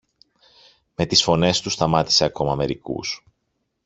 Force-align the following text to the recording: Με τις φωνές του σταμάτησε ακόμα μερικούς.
Με 0.95 1.05
τις 1.05 1.23
φωνές 1.23 1.61
του 1.61 1.69
σταμάτησε 1.69 2.23
ακόμα 2.25 2.55
μερικούς. 2.55 3.23